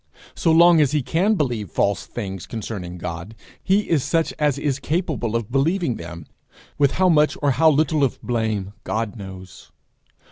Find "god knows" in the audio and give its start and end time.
8.83-9.71